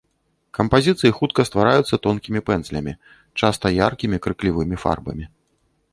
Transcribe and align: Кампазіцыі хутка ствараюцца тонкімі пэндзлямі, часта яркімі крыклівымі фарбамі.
Кампазіцыі 0.57 1.13
хутка 1.17 1.41
ствараюцца 1.49 2.01
тонкімі 2.07 2.43
пэндзлямі, 2.49 2.95
часта 3.43 3.65
яркімі 3.87 4.17
крыклівымі 4.25 4.77
фарбамі. 4.87 5.25